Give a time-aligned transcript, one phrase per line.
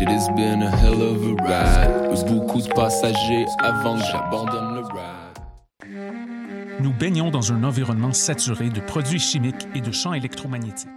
[0.00, 2.08] Shit has been a hell of a ride.
[2.26, 5.36] beaucoup de passagers avant que j'abandonne le ride.
[6.80, 10.88] Nous baignons dans un environnement saturé de produits chimiques et de champs électromagnétiques.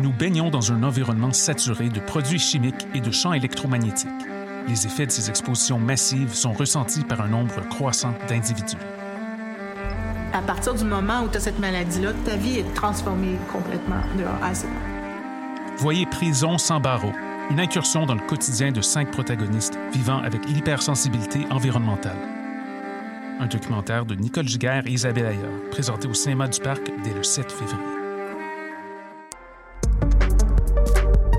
[0.00, 4.08] Nous baignons dans un environnement saturé de produits chimiques et de champs électromagnétiques.
[4.66, 8.78] Les effets de ces expositions massives sont ressentis par un nombre croissant d'individus.
[10.32, 14.24] À partir du moment où tu as cette maladie-là, ta vie est transformée complètement de
[14.24, 14.64] A à Z.
[15.78, 17.12] Voyez Prison sans barreaux,
[17.50, 22.16] une incursion dans le quotidien de cinq protagonistes vivant avec l'hypersensibilité environnementale.
[23.38, 27.22] Un documentaire de Nicole Giguère et Isabelle Ayer, présenté au cinéma du Parc dès le
[27.22, 27.84] 7 février.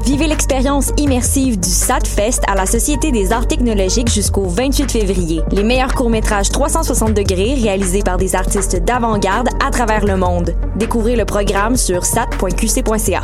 [0.06, 5.42] Vivez l'expérience immersive du SATFest à la Société des arts technologiques jusqu'au 28 février.
[5.52, 10.56] Les meilleurs courts-métrages 360 degrés réalisés par des artistes d'avant-garde à travers le monde.
[10.76, 13.24] Découvrez le programme sur sat.qc.ca.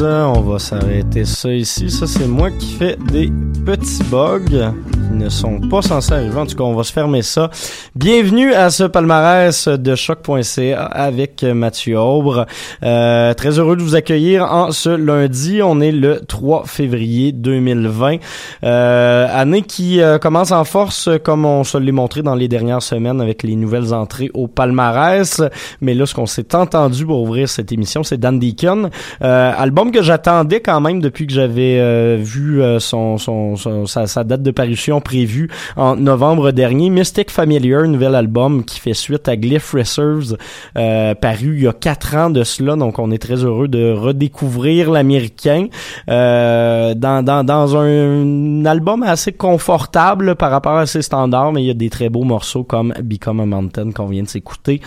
[0.00, 1.90] On va s'arrêter ça ici.
[1.90, 3.32] Ça, c'est moi qui fais des
[3.66, 6.38] petits bugs qui ne sont pas censés arriver.
[6.38, 7.50] En tout cas, on va se fermer ça.
[7.96, 12.46] Bienvenue à ce palmarès de choc.ca avec Mathieu Aubre.
[12.84, 15.60] Euh, très heureux de vous accueillir en ce lundi.
[15.62, 18.18] On est le 3 février 2020.
[18.64, 22.82] Euh, année qui euh, commence en force, comme on se l'est montré dans les dernières
[22.82, 25.42] semaines avec les nouvelles entrées au palmarès.
[25.80, 28.90] Mais là, ce qu'on s'est entendu pour ouvrir cette émission, c'est Dan Deacon.
[29.22, 33.56] Euh, album que j'attendais quand même depuis que j'avais euh, vu euh, son, son,
[33.86, 36.90] sa, date de parution prévue en novembre dernier.
[36.90, 40.36] Mystic Familiar, nouvel album qui fait suite à Glyph Reserves,
[40.74, 42.76] paru il y a quatre ans de cela.
[42.76, 45.66] Donc, on est très heureux de redécouvrir l'américain
[46.06, 51.70] dans, dans, dans un, album assez confortable par rapport à ses standards, mais il y
[51.70, 54.80] a des très beaux morceaux comme Become a Mountain qu'on vient de s'écouter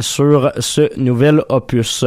[0.00, 2.04] sur ce nouvel opus.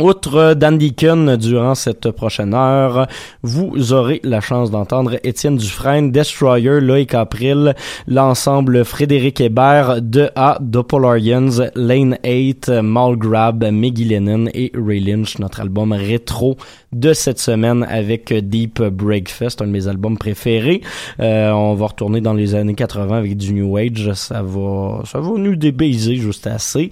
[0.00, 3.06] Outre Dan Deacon, durant cette prochaine heure,
[3.42, 7.74] vous aurez la chance d'entendre Étienne Dufresne, Destroyer, Loïc April,
[8.06, 15.60] l'ensemble Frédéric Hébert, De A, Doppelarians, Lane 8, Malgrab, Maggie Lennon et Ray Lynch, notre
[15.60, 16.56] album rétro
[16.92, 20.80] de cette semaine avec Deep Breakfast, un de mes albums préférés.
[21.20, 25.20] Euh, on va retourner dans les années 80 avec du New Age, ça va, ça
[25.20, 26.90] va nous débaiser juste assez.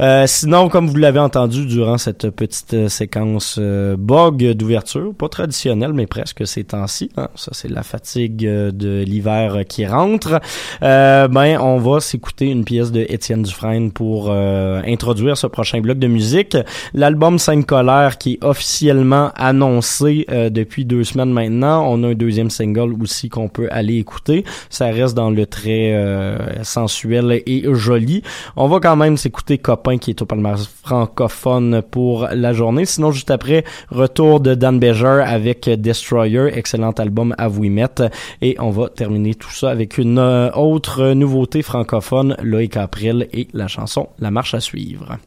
[0.00, 5.28] Euh, sinon, comme vous l'avez entendu durant cette petite euh, séquence euh, bug d'ouverture, pas
[5.28, 7.10] traditionnelle, mais presque ces temps-ci.
[7.16, 7.28] Hein.
[7.34, 10.40] Ça, c'est la fatigue euh, de l'hiver qui rentre.
[10.80, 16.06] ben, on va s'écouter une pièce de Étienne Dufresne pour introduire ce prochain bloc de
[16.06, 16.56] musique.
[16.94, 21.86] L'album Sainte colère qui est officiellement annoncé depuis deux semaines maintenant.
[21.88, 24.44] On a un deuxième single aussi qu'on peut aller écouter.
[24.68, 28.22] Ça reste dans le euh, sensuel et joli.
[28.56, 32.84] On va quand même s'écouter Copain qui est au palmarès francophone pour la journée.
[32.84, 38.10] Sinon, juste après, retour de Dan Bejer avec Destroyer, excellent album à vous y mettre.
[38.42, 43.48] Et on va terminer tout ça avec une euh, autre nouveauté francophone, Loïc April et
[43.52, 45.18] la chanson La marche à suivre.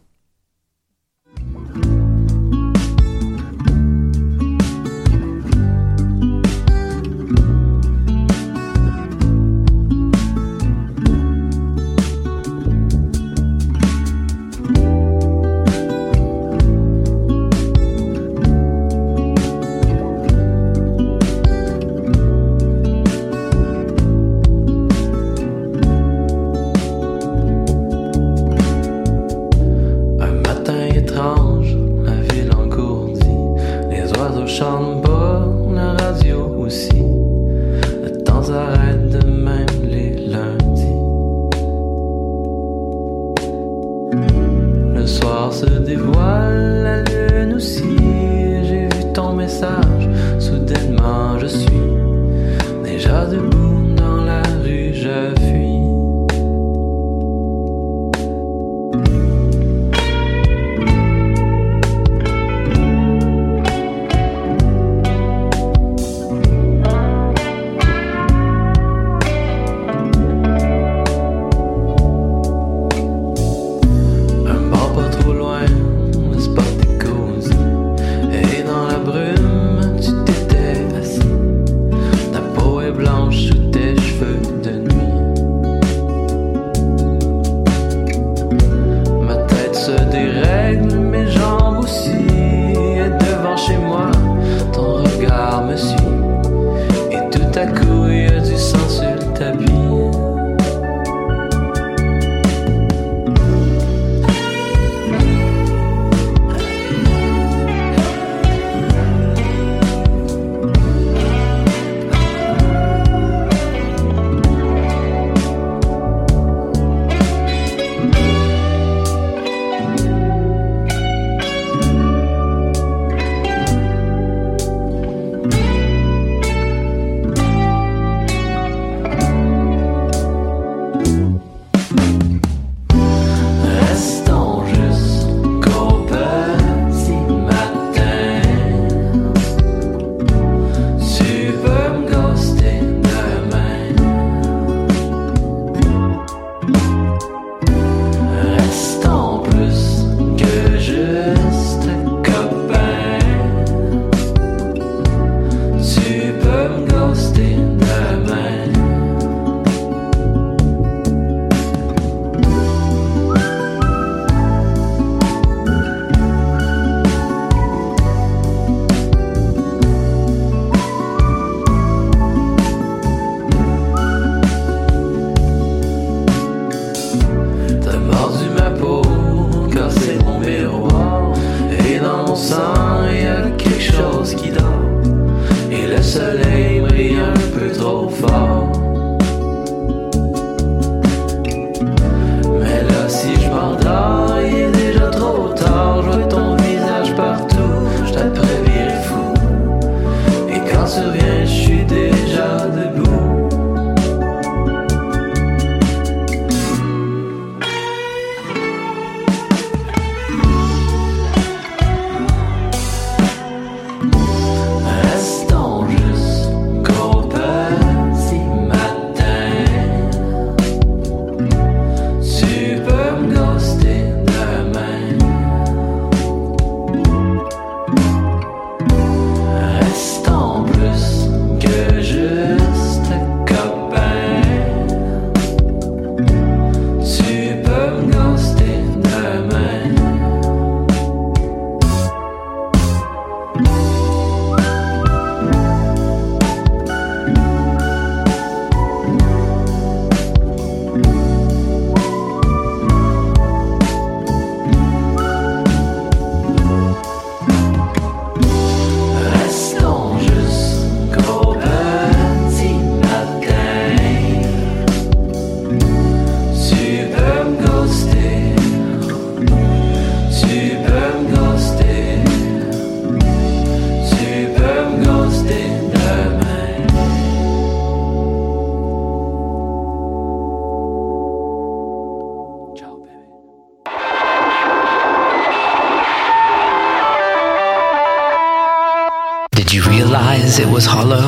[290.13, 291.25] Realize it was hollow?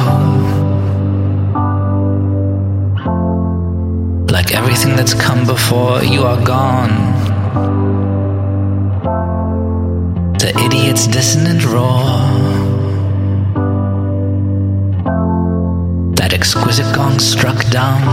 [4.31, 6.93] Like everything that's come before, you are gone.
[10.37, 12.03] The idiot's dissonant roar.
[16.17, 18.03] That exquisite gong struck down.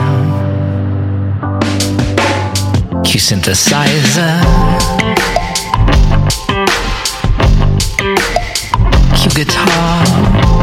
[3.05, 4.41] Q synthesizer.
[9.35, 10.62] Guitar.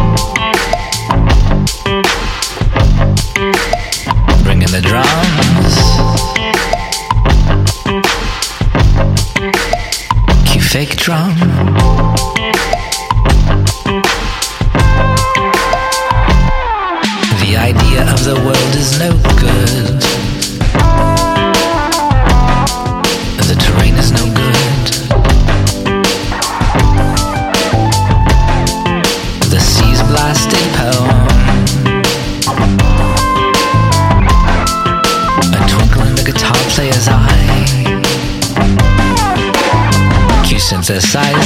[40.90, 41.39] Q synthesizer.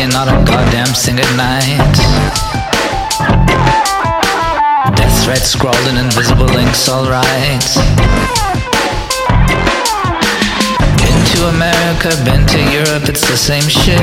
[0.00, 1.96] And not a goddamn thing at night.
[4.94, 7.66] Death threats scrawled in invisible inks, alright.
[11.02, 13.98] Been to America, been to Europe, it's the same shit.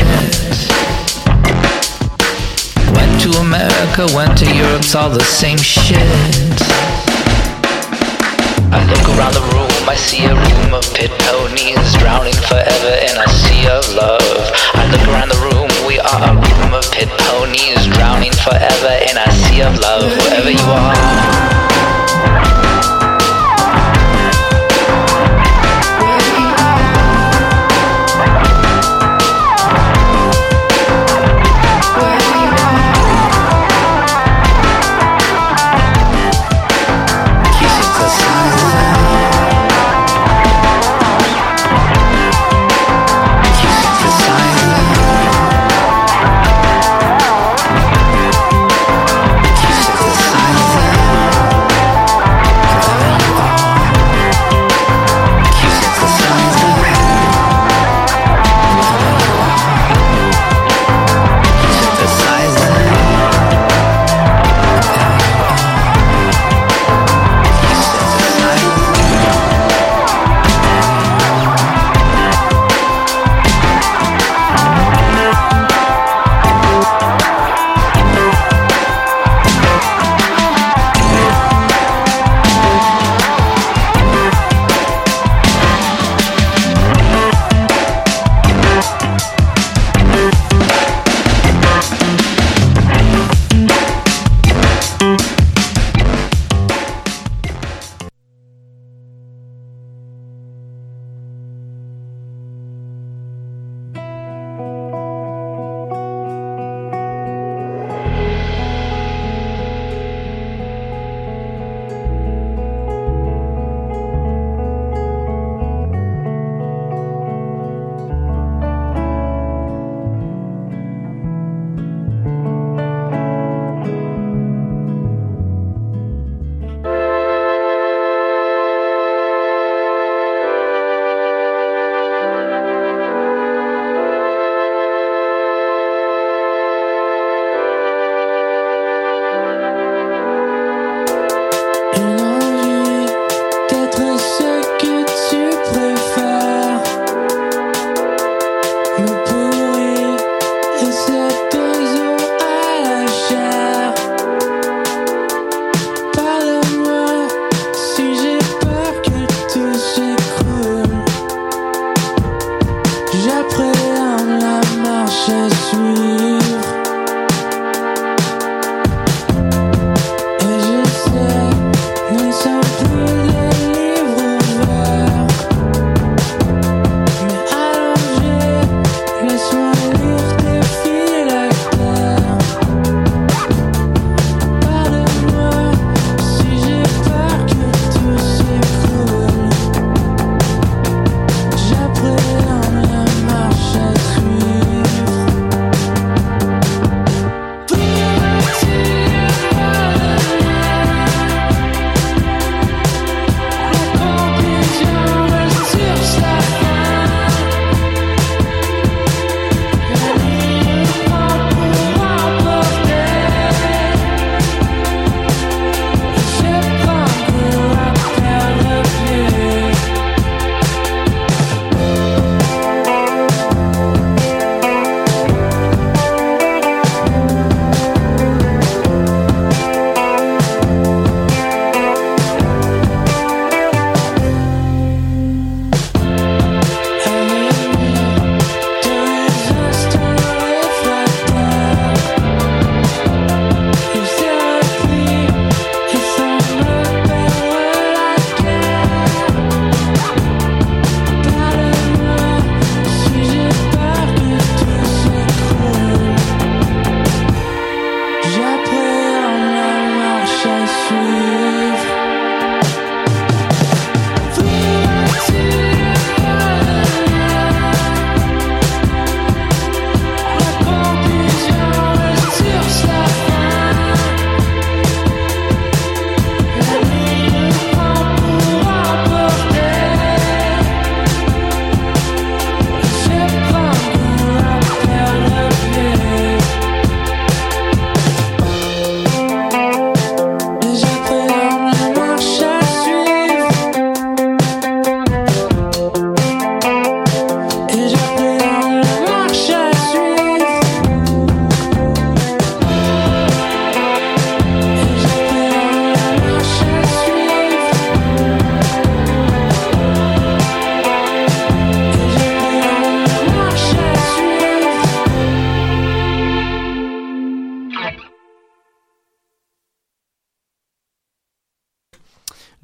[2.95, 5.99] Went to America, went to Europe, it's all the same shit.
[8.71, 13.15] I look around the room, I see a room of pit ponies drowning forever in
[13.15, 14.51] a sea of love.
[14.73, 19.17] I look around the room, we are a room of pit ponies drowning forever in
[19.17, 21.54] a sea of love, wherever you are.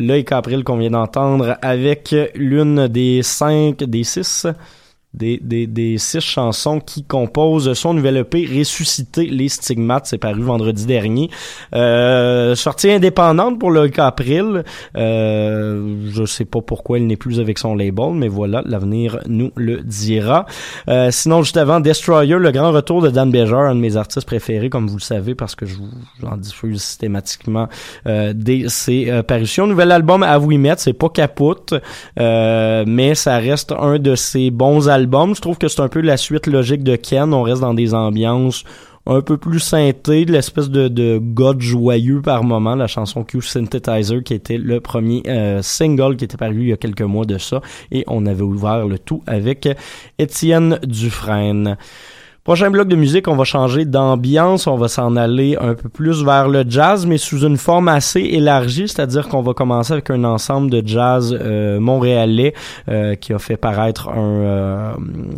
[0.01, 4.47] L'œil Capril qu'on vient d'entendre avec l'une des cinq, des six
[5.13, 10.05] des, des, des six chansons qui composent son nouvel EP Ressusciter les stigmates.
[10.05, 11.29] C'est paru vendredi dernier.
[11.75, 14.63] Euh, sortie indépendante pour le Capril.
[14.97, 19.51] Euh, je sais pas pourquoi il n'est plus avec son label, mais voilà, l'avenir nous
[19.55, 20.45] le dira.
[20.87, 24.25] Euh, sinon, juste avant, Destroyer, le grand retour de Dan Bejar, un de mes artistes
[24.25, 27.67] préférés, comme vous le savez, parce que je vous en diffuse systématiquement
[28.07, 29.67] euh, dès ses euh, parutions.
[29.67, 31.73] Nouvel album à vous y mettre, c'est pas capote,
[32.19, 36.01] euh, mais ça reste un de ses bons albums je trouve que c'est un peu
[36.01, 37.33] la suite logique de Ken.
[37.33, 38.63] On reste dans des ambiances
[39.05, 43.41] un peu plus synthées, de l'espèce de, de god joyeux par moment, la chanson Q
[43.41, 47.25] Synthetizer qui était le premier euh, single qui était paru il y a quelques mois
[47.25, 47.61] de ça
[47.91, 49.67] et on avait ouvert le tout avec
[50.19, 51.77] Étienne Dufresne.
[52.43, 56.23] Prochain bloc de musique, on va changer d'ambiance, on va s'en aller un peu plus
[56.23, 60.23] vers le jazz, mais sous une forme assez élargie, c'est-à-dire qu'on va commencer avec un
[60.23, 62.55] ensemble de jazz euh, montréalais
[62.89, 64.93] euh, qui a fait paraître un, euh,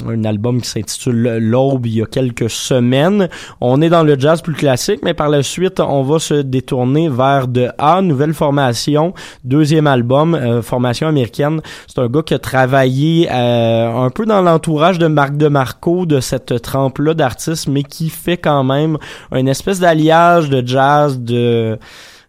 [0.08, 3.28] un album qui s'intitule L'Aube il y a quelques semaines.
[3.60, 7.10] On est dans le jazz plus classique, mais par la suite, on va se détourner
[7.10, 9.14] vers de A, nouvelle formation,
[9.44, 11.60] deuxième album, formation américaine.
[11.86, 16.22] C'est un gars qui a travaillé un peu dans l'entourage de Marc de Marco de
[16.22, 18.98] cette trempe d'artistes, mais qui fait quand même
[19.32, 21.78] une espèce d'alliage de jazz, de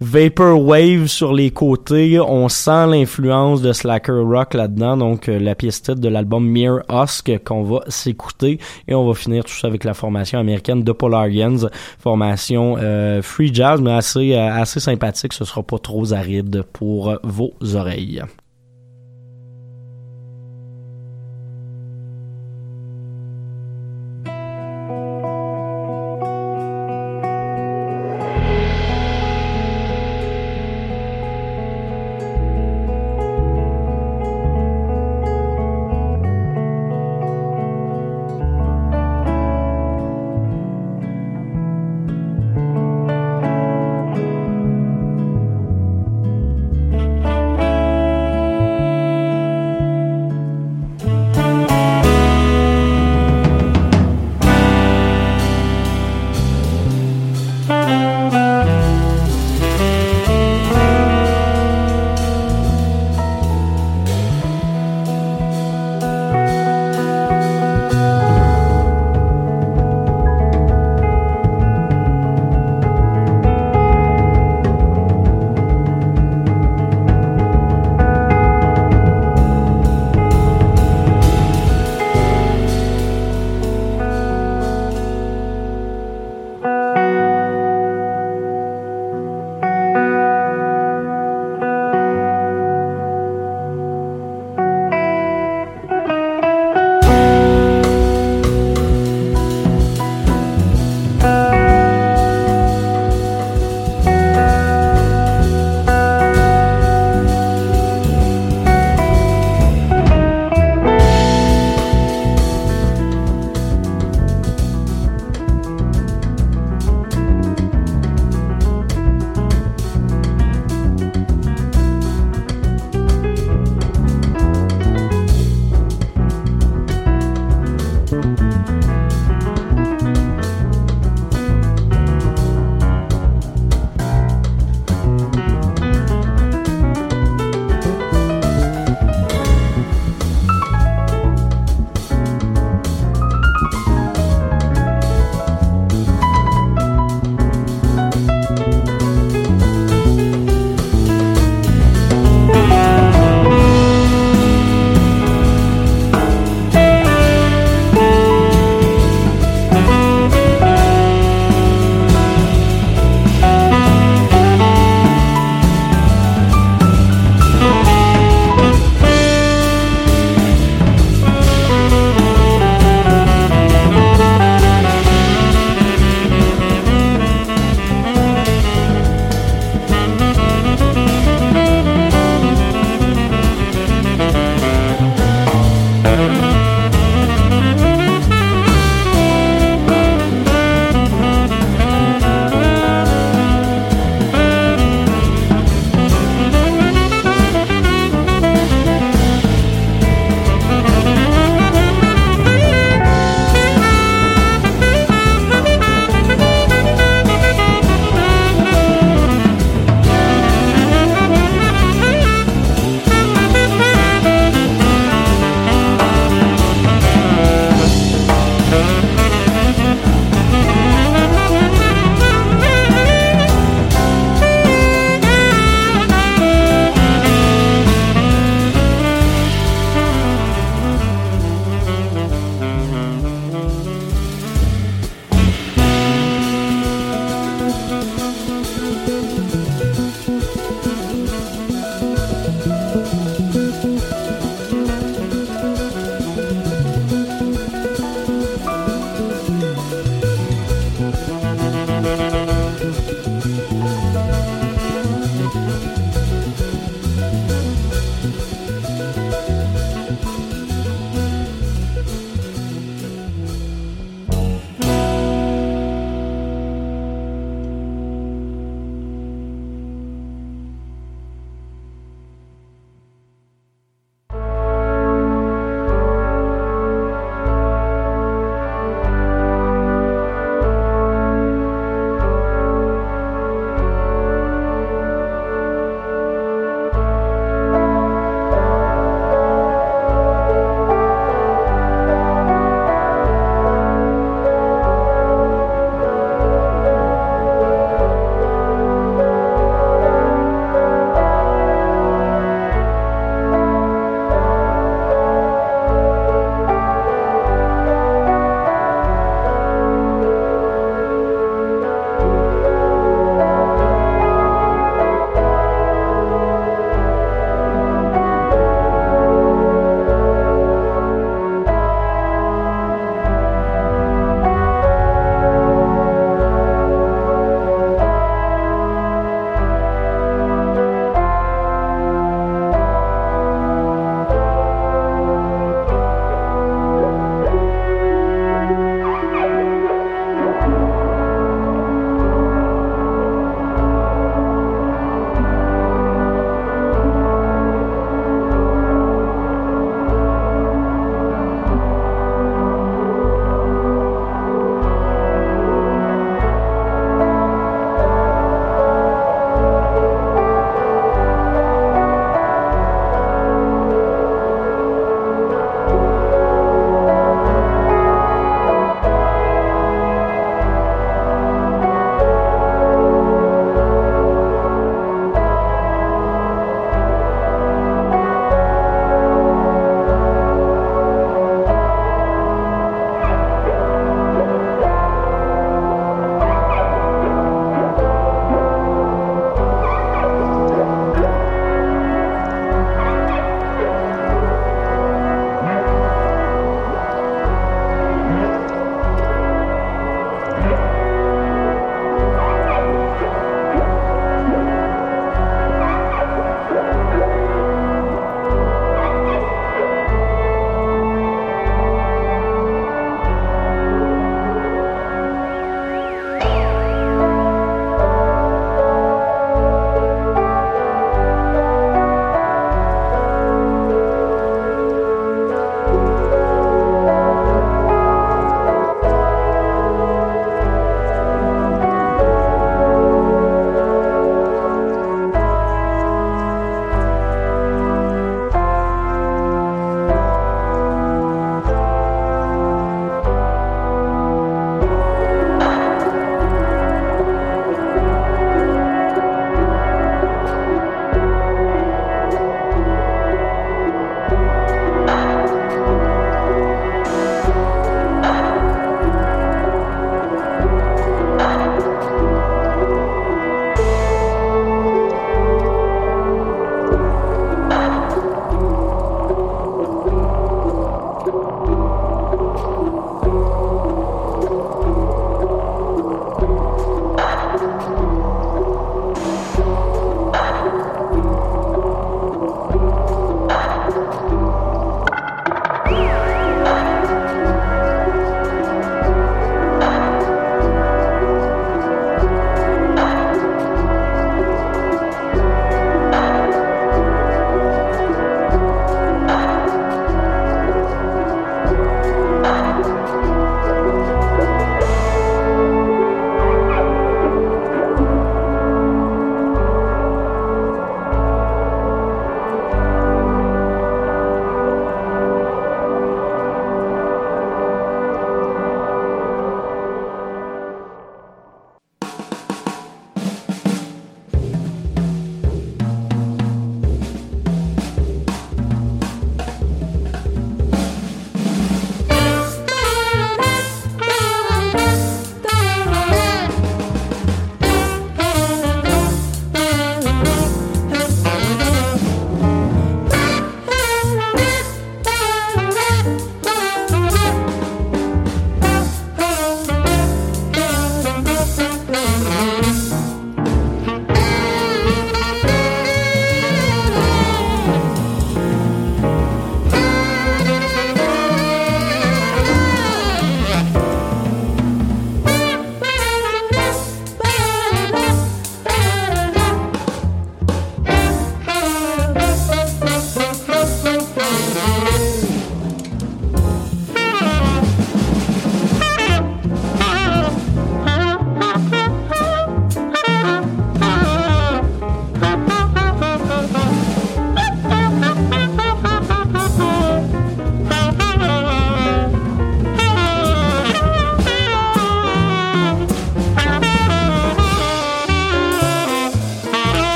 [0.00, 2.18] vaporwave sur les côtés.
[2.18, 4.96] On sent l'influence de Slacker Rock là-dedans.
[4.96, 8.58] Donc, euh, la pièce titre de l'album Mere Husk qu'on va s'écouter.
[8.88, 11.68] Et on va finir tout ça avec la formation américaine de Polarians.
[11.98, 15.32] Formation euh, free jazz, mais assez, euh, assez sympathique.
[15.32, 18.22] Ce sera pas trop aride pour vos oreilles.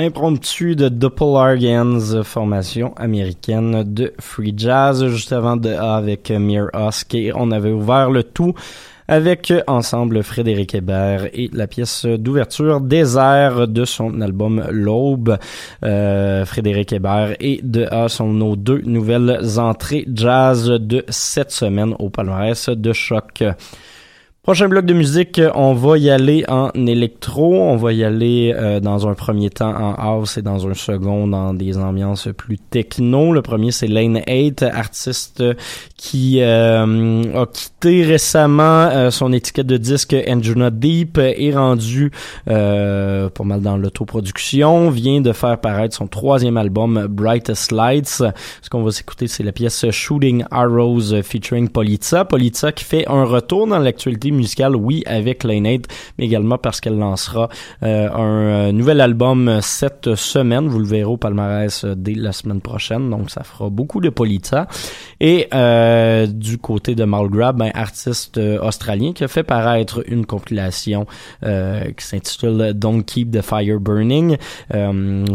[0.00, 7.32] Impromptu de Doppelgargans, formation américaine de free jazz, juste avant de avec Mir Husk et
[7.34, 8.54] on avait ouvert le tout
[9.08, 15.36] avec ensemble Frédéric Hébert et la pièce d'ouverture Désert de son album L'Aube.
[15.84, 21.94] Euh, Frédéric Hébert et De A sont nos deux nouvelles entrées jazz de cette semaine
[21.98, 23.42] au palmarès de choc.
[24.42, 28.80] Prochain bloc de musique, on va y aller en électro, on va y aller euh,
[28.80, 33.34] dans un premier temps en house et dans un second dans des ambiances plus techno.
[33.34, 35.44] Le premier c'est Lane 8, artiste
[35.94, 42.10] qui euh, a quitté récemment euh, son étiquette de disque Anjuna Deep, est rendu
[42.46, 48.22] pas mal dans l'autoproduction, vient de faire paraître son troisième album Brightest Lights.
[48.62, 52.24] Ce qu'on va s'écouter c'est la pièce Shooting Arrows featuring Politza.
[52.24, 55.60] Politza qui fait un retour dans l'actualité musicale, oui, avec Lane
[56.18, 57.48] mais également parce qu'elle lancera
[57.82, 60.68] euh, un euh, nouvel album cette semaine.
[60.68, 64.08] Vous le verrez au palmarès euh, dès la semaine prochaine, donc ça fera beaucoup de
[64.08, 64.66] Polita.
[65.20, 65.48] Et
[66.28, 71.06] du côté de Malgrab, ben, artiste australien qui a fait paraître une compilation
[71.42, 74.38] qui s'intitule Don't Keep the Fire Burning.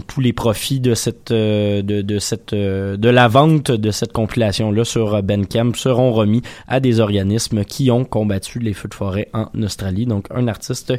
[0.08, 4.84] tous les profits de cette de, de cette de la vente de cette compilation là
[4.84, 9.48] sur Bandcamp seront remis à des organismes qui ont combattu les feux de forêt en
[9.62, 10.06] Australie.
[10.06, 10.94] Donc, un artiste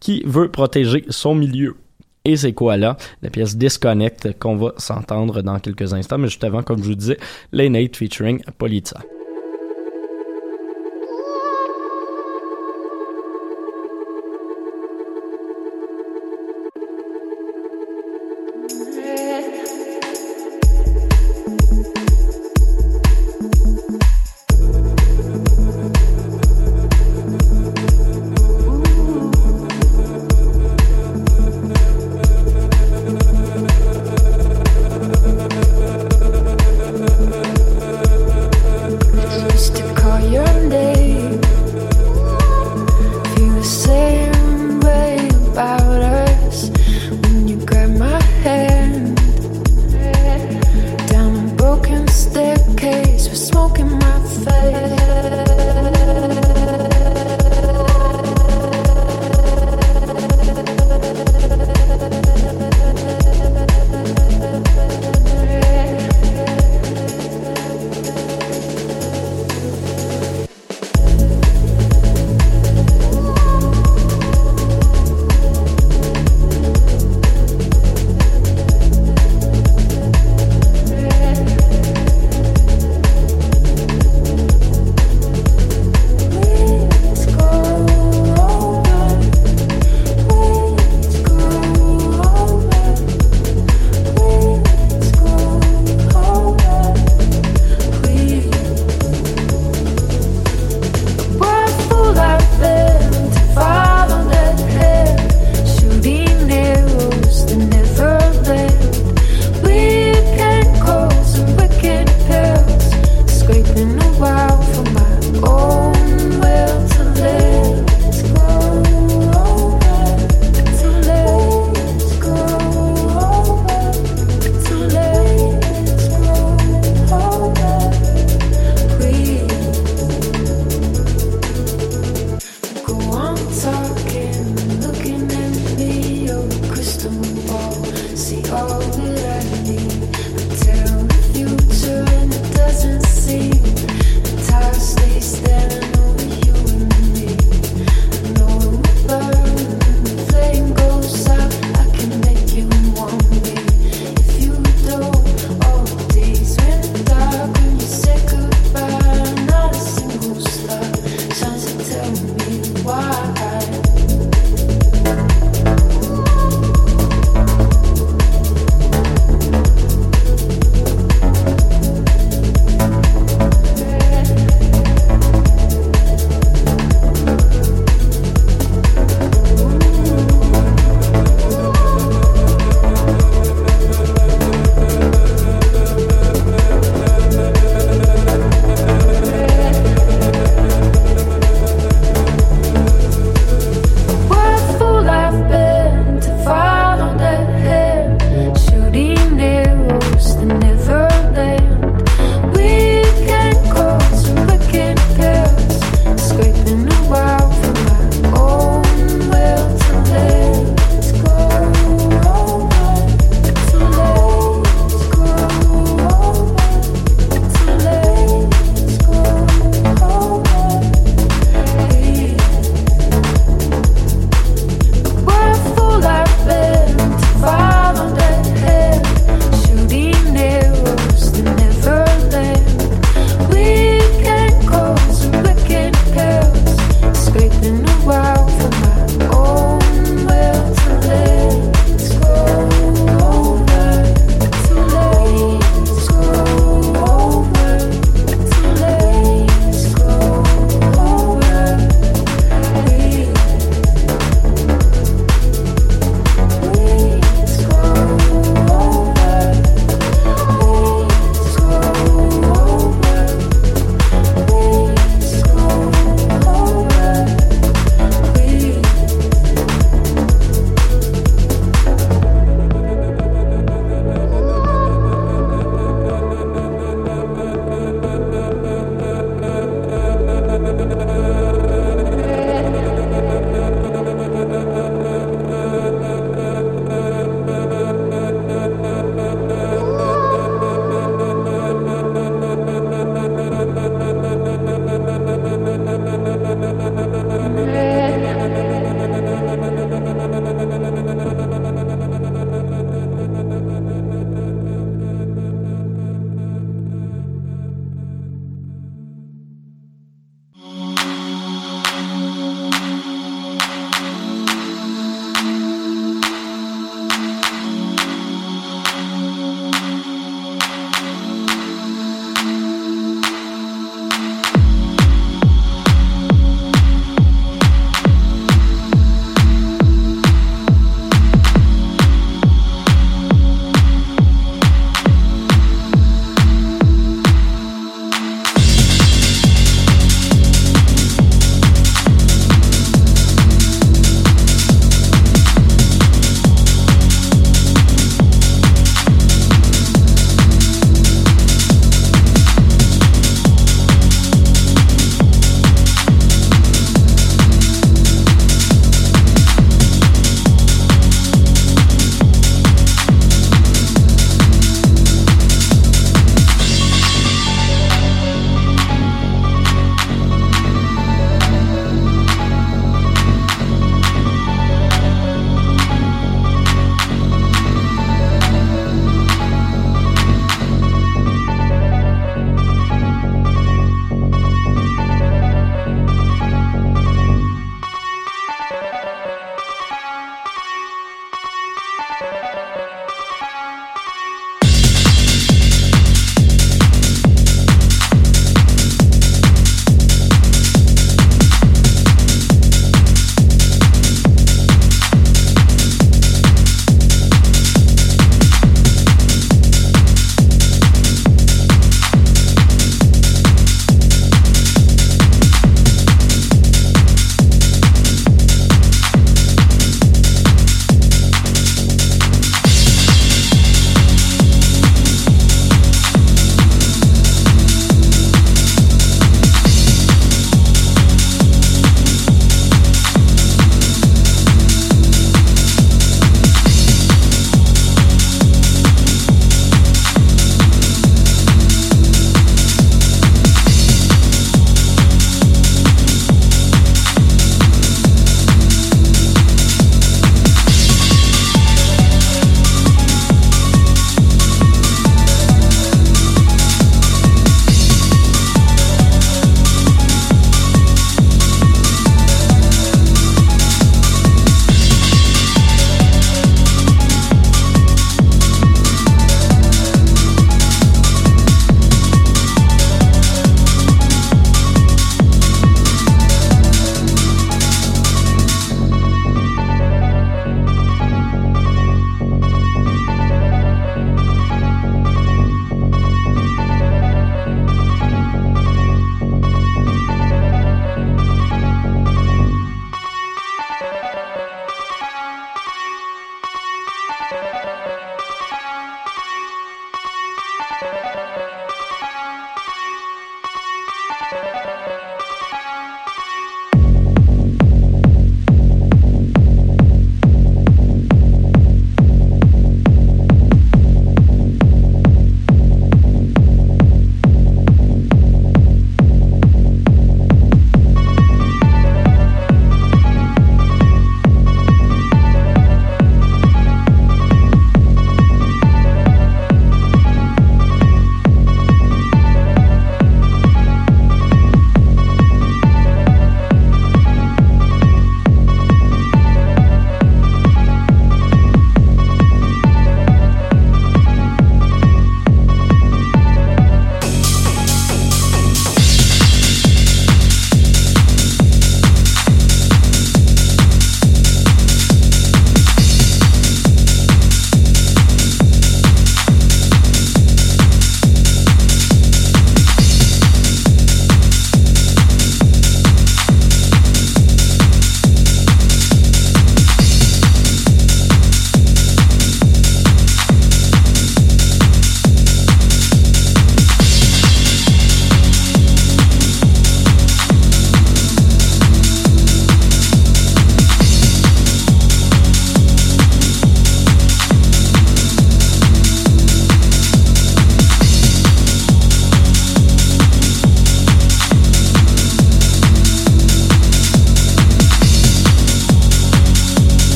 [0.00, 1.76] qui veut protéger son milieu.
[2.24, 2.96] Et c'est quoi là?
[3.22, 6.18] La pièce Disconnect qu'on va s'entendre dans quelques instants.
[6.18, 7.18] Mais juste avant, comme je vous disais,
[7.50, 9.00] les Nate featuring Polita.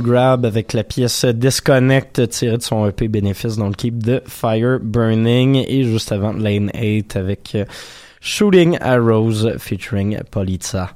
[0.00, 4.78] Grab avec la pièce Disconnect tirée de son EP bénéfice dans le keep de Fire
[4.80, 7.64] Burning et juste avant Lane 8 avec euh,
[8.20, 10.90] Shooting Arrows featuring Polizza.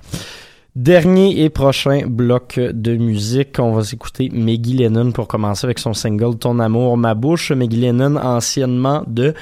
[0.74, 5.92] Dernier et prochain bloc de musique, on va s'écouter Maggie Lennon pour commencer avec son
[5.92, 7.50] single Ton amour, ma bouche.
[7.52, 9.34] Maggie Lennon, anciennement de...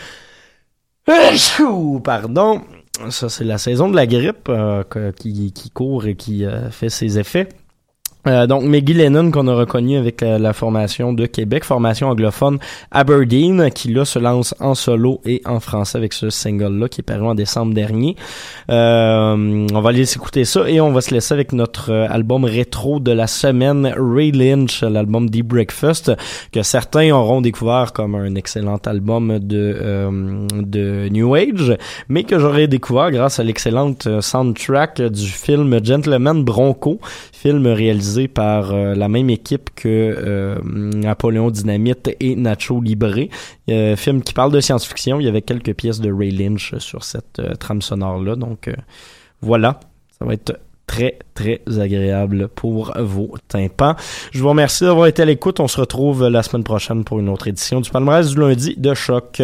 [2.04, 2.62] Pardon,
[3.10, 4.82] ça c'est la saison de la grippe euh,
[5.12, 7.48] qui, qui, court et qui euh, fait ses effets.
[8.26, 12.58] Euh, donc Maggie Lennon qu'on a reconnu avec euh, la formation de Québec, formation anglophone
[12.90, 17.04] Aberdeen, qui là se lance en solo et en français avec ce single-là qui est
[17.04, 18.16] paru en décembre dernier.
[18.70, 22.98] Euh, on va aller écouter ça et on va se laisser avec notre album rétro
[22.98, 26.12] de la semaine, Ray Lynch, l'album Deep Breakfast,
[26.52, 31.76] que certains auront découvert comme un excellent album de, de New Age,
[32.08, 36.98] mais que j'aurais découvert grâce à l'excellente soundtrack du film Gentleman Bronco,
[37.32, 43.28] film réalisé par euh, la même équipe que euh, Napoléon Dynamite et Nacho Libre.
[43.96, 45.20] film qui parle de science-fiction.
[45.20, 48.36] Il y avait quelques pièces de Ray Lynch sur cette euh, trame sonore-là.
[48.36, 48.70] Donc
[49.40, 49.80] voilà,
[50.18, 53.96] ça va être très, très agréable pour vos tympans.
[54.32, 55.60] Je vous remercie d'avoir été à l'écoute.
[55.60, 58.94] On se retrouve la semaine prochaine pour une autre édition du palmarès du lundi de
[58.94, 59.42] choc.